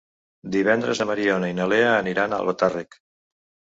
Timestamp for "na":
1.03-1.07, 1.61-1.69